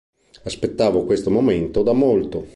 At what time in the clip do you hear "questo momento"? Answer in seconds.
1.05-1.83